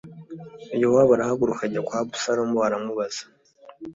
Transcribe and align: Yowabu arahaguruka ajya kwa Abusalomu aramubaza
Yowabu 0.81 1.11
arahaguruka 1.13 1.61
ajya 1.67 1.81
kwa 1.87 1.97
Abusalomu 2.01 2.57
aramubaza 2.67 3.23